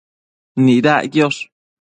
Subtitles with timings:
[0.65, 1.41] Nidac quiosh